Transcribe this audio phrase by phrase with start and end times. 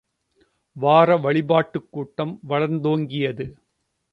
[0.75, 3.47] வார வழிபாட்டுக்கூட்டம் வளர்ந்தோங்கியது.